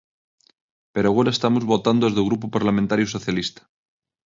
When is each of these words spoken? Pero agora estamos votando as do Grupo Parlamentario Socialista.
Pero 0.93 1.07
agora 1.09 1.33
estamos 1.35 1.67
votando 1.73 2.03
as 2.05 2.15
do 2.17 2.27
Grupo 2.29 2.45
Parlamentario 2.55 3.07
Socialista. 3.15 3.61